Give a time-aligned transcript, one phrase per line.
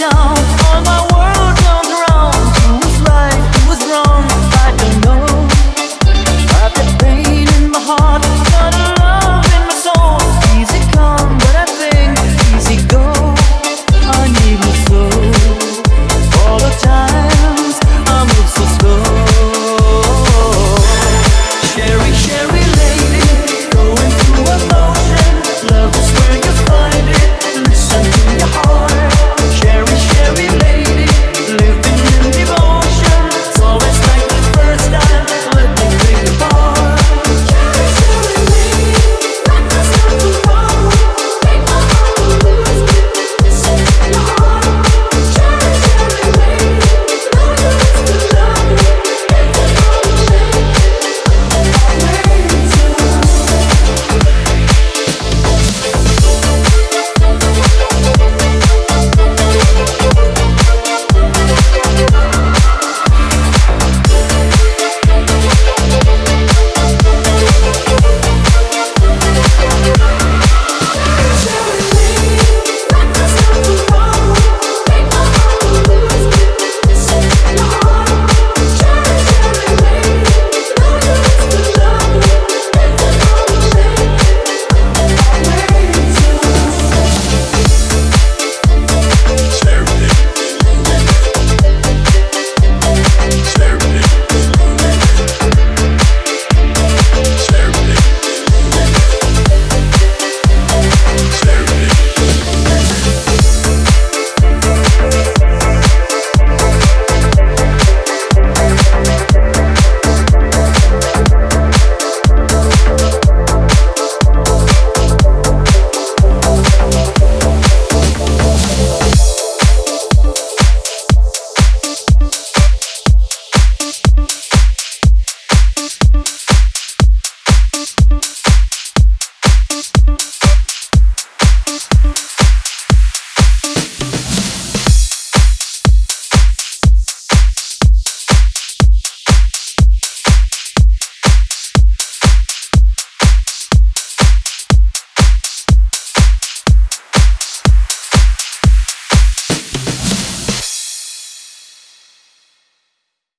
[0.00, 0.49] don't